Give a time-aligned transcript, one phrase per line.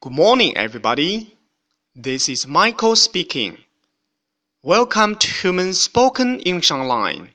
[0.00, 1.36] Good morning, everybody.
[1.94, 3.58] This is Michael speaking.
[4.62, 7.34] Welcome to Human Spoken English Online.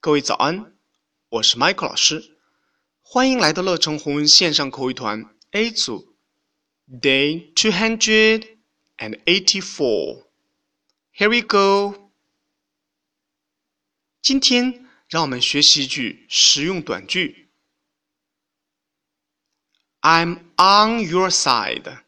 [0.00, 0.72] 各位早安，
[1.28, 2.36] 我是 Michael 老师，
[3.00, 6.16] 欢迎来到乐成红线上口语团 A 组，
[6.88, 8.48] Day two hundred
[8.98, 10.26] and eighty-four.
[11.14, 12.10] Here we go.
[14.20, 17.45] 今天让我们学习一句实用短句。
[20.00, 21.98] I'm on your side.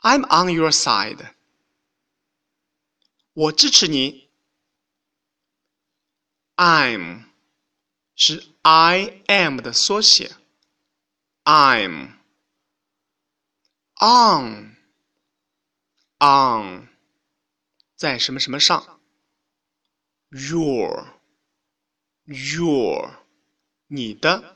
[0.00, 1.34] I'm on your side.
[3.34, 4.28] 我支持你。
[6.56, 7.24] I'm
[8.14, 10.36] 是 I am 的缩写。
[11.44, 12.18] I'm
[14.00, 14.76] on
[16.18, 16.88] on
[17.96, 19.00] 在什么什么上？
[20.30, 21.20] Your
[22.26, 23.16] your
[23.88, 24.55] 你的。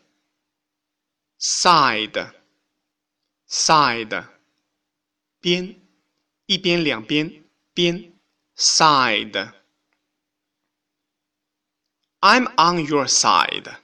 [1.42, 2.32] Side
[3.50, 4.28] side
[5.40, 5.82] 边
[6.46, 7.44] 一边两边
[7.74, 8.14] 边
[8.56, 9.52] side
[12.20, 13.80] I'm on your side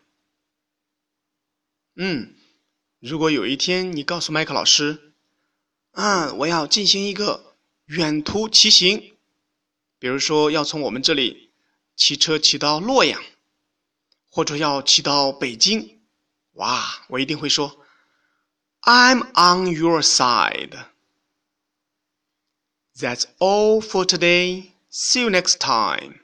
[1.95, 2.35] 嗯，
[2.99, 5.15] 如果有一天你告诉麦克老师，
[5.93, 9.17] 嗯，我要进行一个远途骑行，
[9.97, 11.51] 比如说要从我们这里
[11.95, 13.19] 骑车骑到洛阳，
[14.29, 15.96] 或者要骑到北京。
[16.56, 17.84] 哇，我一定会说，
[18.82, 20.86] I'm on your side.
[22.96, 24.72] That's all for today.
[24.90, 26.20] See you next time.